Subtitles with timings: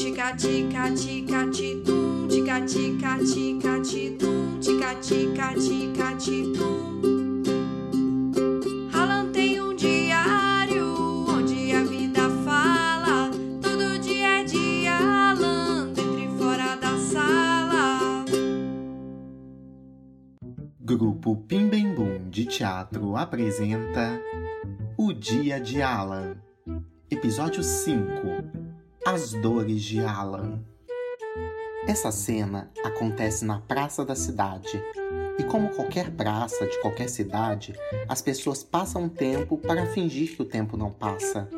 [0.00, 1.44] tica tica tica
[1.84, 3.82] tum, tica tica tica
[4.18, 6.16] tum, tica tica tica
[6.56, 7.42] tum.
[8.94, 14.96] Alan tem um diário onde a vida fala, todo dia é dia
[15.32, 18.24] Alan, dentro e fora da sala.
[20.80, 24.18] Grupo Pimbem Boom de Teatro apresenta
[24.96, 26.36] O Dia de Alan,
[27.10, 28.59] Episódio 5
[29.04, 30.62] As Dores de Alan.
[31.86, 34.82] Essa cena acontece na praça da cidade.
[35.38, 37.74] E como qualquer praça de qualquer cidade,
[38.06, 41.48] as pessoas passam tempo para fingir que o tempo não passa.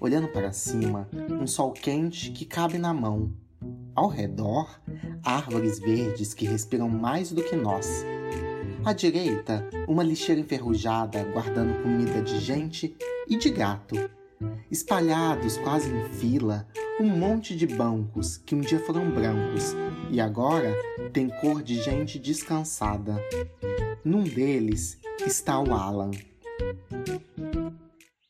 [0.00, 3.32] Olhando para cima, um sol quente que cabe na mão.
[3.94, 4.80] Ao redor,
[5.22, 8.04] árvores verdes que respiram mais do que nós.
[8.84, 12.96] À direita, uma lixeira enferrujada guardando comida de gente
[13.28, 13.94] e de gato.
[14.70, 16.68] Espalhados quase em fila,
[17.00, 19.74] um monte de bancos que um dia foram brancos
[20.10, 20.74] e agora
[21.12, 23.16] tem cor de gente descansada.
[24.04, 26.10] Num deles está o Alan.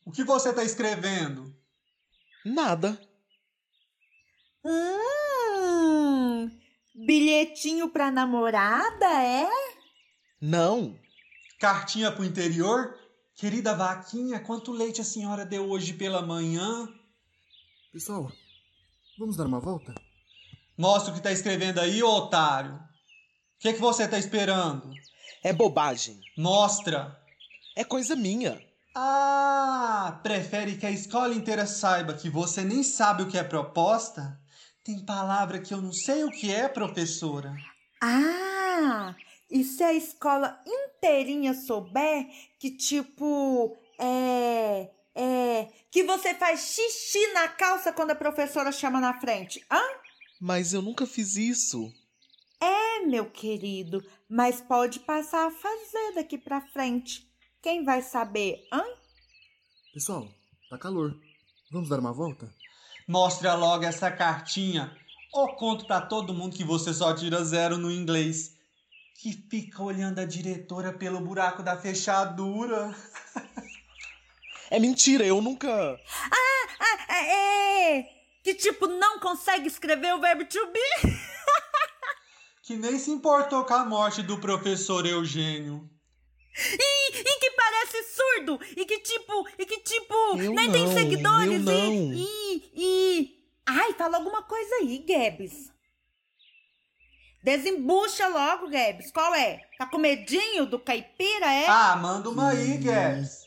[0.05, 1.53] O que você está escrevendo?
[2.45, 2.99] Nada.
[4.63, 6.49] Hum,
[6.95, 9.47] bilhetinho pra namorada, é?
[10.41, 10.97] Não.
[11.59, 12.97] Cartinha pro interior?
[13.35, 16.87] Querida vaquinha, quanto leite a senhora deu hoje pela manhã?
[17.91, 18.31] Pessoal,
[19.19, 19.93] vamos dar uma volta?
[20.77, 22.75] Mostra o que tá escrevendo aí, ô otário.
[22.75, 22.79] O
[23.59, 24.89] que, que você tá esperando?
[25.43, 26.17] É bobagem.
[26.37, 27.19] Mostra.
[27.75, 28.61] É coisa minha.
[28.95, 34.39] Ah, prefere que a escola inteira saiba que você nem sabe o que é proposta?
[34.81, 37.53] Tem palavra que eu não sei o que é, professora.
[38.01, 39.13] Ah,
[39.49, 42.27] e se a escola inteirinha souber
[42.59, 44.91] que, tipo, é.
[45.17, 45.67] É.
[45.89, 49.81] Que você faz xixi na calça quando a professora chama na frente, hã?
[50.41, 51.91] Mas eu nunca fiz isso.
[52.59, 57.25] É, meu querido, mas pode passar a fazer daqui pra frente.
[57.61, 58.83] Quem vai saber, hã?
[59.93, 60.27] Pessoal,
[60.69, 61.17] tá calor.
[61.71, 62.53] Vamos dar uma volta?
[63.07, 64.95] Mostra logo essa cartinha.
[65.33, 68.54] Ou conto pra todo mundo que você só tira zero no inglês.
[69.15, 72.93] Que fica olhando a diretora pelo buraco da fechadura.
[74.69, 75.69] É mentira, eu nunca.
[75.69, 78.09] Ah, é, é.
[78.43, 80.79] Que, tipo, não consegue escrever o verbo to be?
[82.61, 85.87] Que nem se importou com a morte do professor Eugênio.
[86.57, 88.59] E, e que parece surdo!
[88.75, 91.73] E que tipo, e que tipo, Eu nem tem não, seguidores eu não.
[91.73, 92.23] e.
[92.23, 92.71] E.
[92.75, 93.35] e...
[93.67, 95.71] Ai, fala alguma coisa aí, Gabs.
[97.45, 99.11] Desembucha logo, Gabs.
[99.11, 99.61] Qual é?
[99.77, 101.67] Tá com medinho do caipira, é?
[101.67, 103.45] Ah, manda uma aí, Guedes.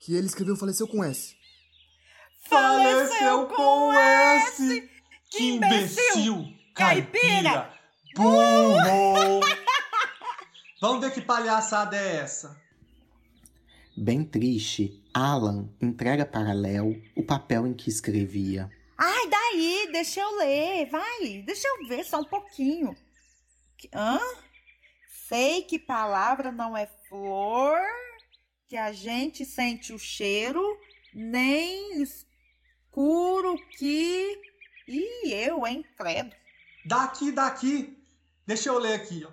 [0.00, 1.36] Que ele escreveu faleceu com S.
[2.48, 4.90] Faleceu com S.
[5.30, 6.52] Que imbecil!
[6.74, 7.72] Caipira!
[8.16, 9.38] Burro!
[10.82, 12.60] Vamos ver que palhaçada é essa.
[13.96, 18.68] Bem triste, Alan entrega para Léo o papel em que escrevia.
[20.00, 22.96] Deixa eu ler, vai, deixa eu ver só um pouquinho.
[23.94, 24.18] Hã?
[25.28, 27.78] Sei que palavra não é flor,
[28.66, 30.64] que a gente sente o cheiro,
[31.12, 34.40] nem escuro que.
[34.88, 36.34] Ih, eu, hein, credo.
[36.86, 38.02] Daqui, daqui.
[38.46, 39.30] Deixa eu ler aqui, ó.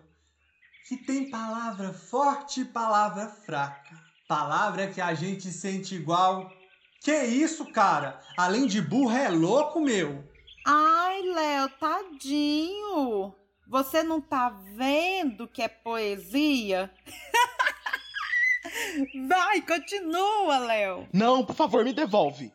[0.86, 3.96] Que tem palavra forte e palavra fraca.
[4.28, 6.52] Palavra que a gente sente igual.
[7.00, 8.22] Que isso, cara?
[8.36, 10.36] Além de burro, é louco, meu.
[10.70, 13.34] Ai, Léo, tadinho.
[13.70, 16.94] Você não tá vendo que é poesia?
[19.30, 21.08] Vai, continua, Léo.
[21.14, 22.52] Não, por favor, me devolve.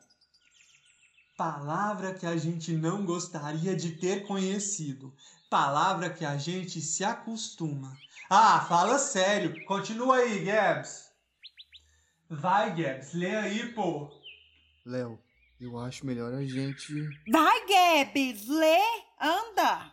[1.39, 5.11] Palavra que a gente não gostaria de ter conhecido.
[5.49, 7.97] Palavra que a gente se acostuma.
[8.29, 9.65] Ah, fala sério.
[9.65, 11.11] Continua aí, Gabs.
[12.29, 14.11] Vai, Gabs, lê aí, pô.
[14.85, 15.19] Léo,
[15.65, 16.93] eu acho melhor a gente.
[17.31, 18.81] Vai, Gabs, lê,
[19.21, 19.93] anda.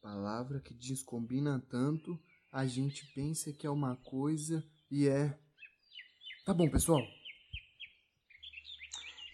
[0.00, 2.18] Palavra que descombina tanto,
[2.52, 5.36] a gente pensa que é uma coisa e é.
[6.44, 7.02] Tá bom, pessoal.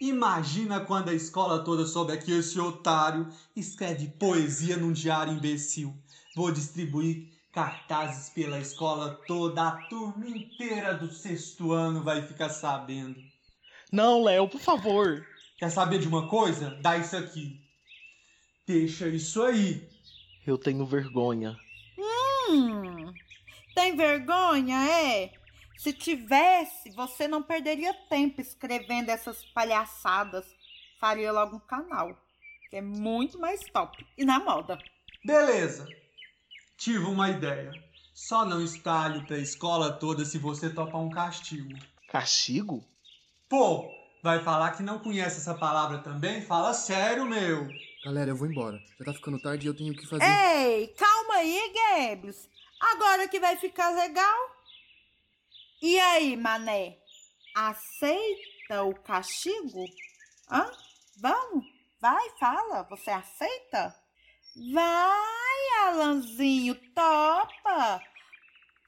[0.00, 5.94] Imagina quando a escola toda soube que esse otário escreve poesia num diário imbecil.
[6.34, 13.20] Vou distribuir cartazes pela escola toda, a turma inteira do sexto ano vai ficar sabendo.
[13.92, 15.22] Não, Léo, por favor.
[15.62, 16.70] Quer saber de uma coisa?
[16.82, 17.64] Dá isso aqui.
[18.66, 19.88] Deixa isso aí.
[20.44, 21.56] Eu tenho vergonha.
[22.50, 23.14] Hum,
[23.72, 25.32] tem vergonha, é?
[25.78, 30.44] Se tivesse, você não perderia tempo escrevendo essas palhaçadas.
[30.98, 32.20] Faria logo um canal.
[32.68, 34.76] que é muito mais top e na moda.
[35.24, 35.86] Beleza.
[36.76, 37.70] Tive uma ideia.
[38.12, 41.78] Só não espalho pra escola toda se você topar um castigo.
[42.08, 42.84] Castigo?
[43.48, 46.40] Pô, vai falar que não conhece essa palavra também?
[46.40, 47.68] Fala sério, meu.
[48.04, 48.78] Galera, eu vou embora.
[48.98, 50.24] Já tá ficando tarde e eu tenho que fazer.
[50.24, 52.48] Ei, calma aí, Gabs.
[52.80, 54.38] Agora que vai ficar legal.
[55.82, 56.98] E aí, mané?
[57.54, 59.84] Aceita o castigo?
[60.50, 60.70] Hã?
[61.20, 61.64] Vamos?
[62.00, 62.84] Vai, fala.
[62.84, 63.94] Você aceita?
[64.72, 68.00] Vai, Alanzinho, topa.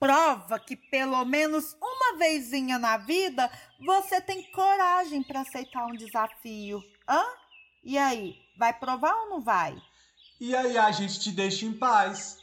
[0.05, 6.85] Prova que pelo menos uma vezinha na vida você tem coragem para aceitar um desafio.
[7.09, 7.23] Hã?
[7.83, 9.75] E aí, vai provar ou não vai?
[10.39, 12.37] E aí a gente te deixa em paz.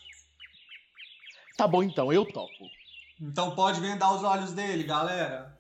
[1.55, 2.65] Tá bom então, eu topo.
[3.21, 5.55] Então pode vendar os olhos dele, galera.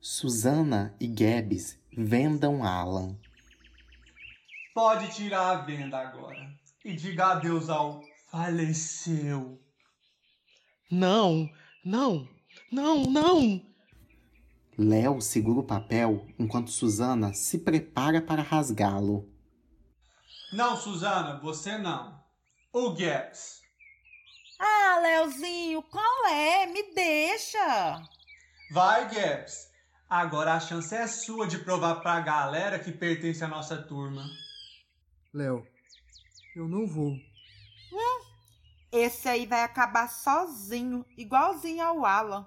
[0.00, 3.18] Susana e Gabs vendam Alan.
[4.72, 6.48] Pode tirar a venda agora.
[6.84, 9.63] E diga adeus ao faleceu.
[10.90, 11.48] Não,
[11.84, 12.28] não,
[12.70, 13.62] não, não.
[14.76, 19.28] Léo segura o papel enquanto Susana se prepara para rasgá-lo.
[20.52, 22.22] Não, Suzana, você não.
[22.72, 23.60] O Gaps.
[24.58, 26.66] Ah, Leozinho, qual é?
[26.66, 28.02] Me deixa.
[28.72, 29.68] Vai, Gaps.
[30.08, 34.24] Agora a chance é sua de provar pra galera que pertence à nossa turma.
[35.32, 35.66] Léo,
[36.54, 37.16] eu não vou.
[38.94, 42.46] Esse aí vai acabar sozinho, igualzinho ao Alan.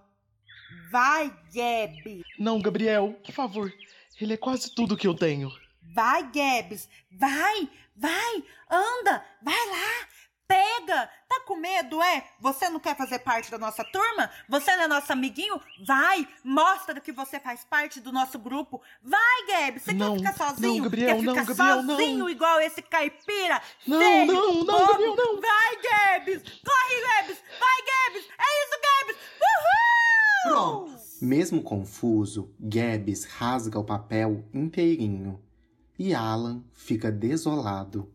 [0.89, 2.23] Vai, Gabs.
[2.39, 3.73] Não, Gabriel, por favor.
[4.19, 5.51] Ele é quase tudo que eu tenho.
[5.93, 6.87] Vai, Gabs.
[7.11, 8.43] Vai, vai.
[8.71, 10.07] Anda, vai lá.
[10.47, 11.09] Pega.
[11.27, 12.23] Tá com medo, é?
[12.39, 14.29] Você não quer fazer parte da nossa turma?
[14.47, 15.59] Você não é nosso amiguinho?
[15.85, 18.81] Vai, mostra que você faz parte do nosso grupo.
[19.03, 19.83] Vai, Gabs.
[19.83, 20.75] Você Não, quer ficar sozinho?
[20.75, 21.95] não, Gabriel, quer não, ficar Gabriel, não.
[21.97, 23.61] sozinho igual esse caipira?
[23.85, 24.87] Não, Feio, não, não, bobo?
[24.87, 25.41] Gabriel, não.
[25.41, 26.43] Vai, Gabs.
[26.65, 27.37] Corre, Gabs.
[27.59, 28.29] Vai, Gabs.
[28.37, 29.17] É isso, Gabs.
[29.41, 30.53] Uhul!
[30.53, 30.97] Pronto.
[31.21, 35.43] Mesmo confuso, Gabs rasga o papel inteirinho
[35.99, 38.13] e Alan fica desolado.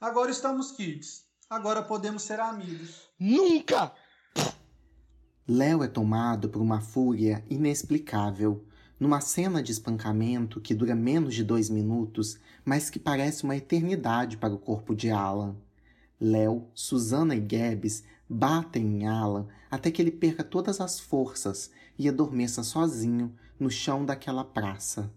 [0.00, 1.24] Agora estamos kids.
[1.52, 3.10] Agora podemos ser amigos.
[3.20, 3.92] Nunca!
[5.46, 8.64] Léo é tomado por uma fúria inexplicável,
[8.98, 14.38] numa cena de espancamento que dura menos de dois minutos, mas que parece uma eternidade
[14.38, 15.54] para o corpo de Alan.
[16.18, 22.08] Léo, Susana e Gabs batem em Alan até que ele perca todas as forças e
[22.08, 25.12] adormeça sozinho no chão daquela praça.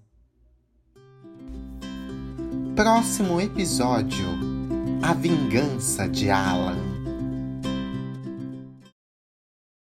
[2.75, 4.54] Próximo episódio:
[5.01, 6.94] A Vingança de Alan.